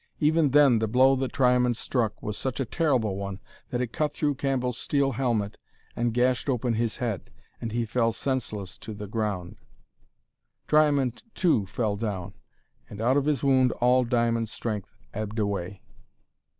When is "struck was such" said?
1.75-2.59